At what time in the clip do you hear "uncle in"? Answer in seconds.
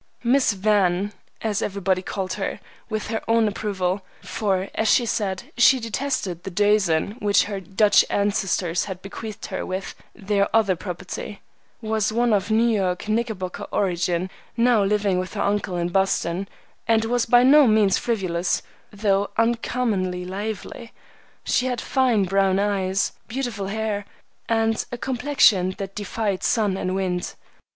15.43-15.89